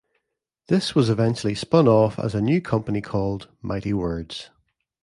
This 0.65 0.95
was 0.95 1.11
eventually 1.11 1.53
spun 1.53 1.87
off 1.87 2.17
as 2.17 2.33
a 2.33 2.41
new 2.41 2.59
company 2.59 3.01
called 3.01 3.49
MightyWords. 3.63 4.49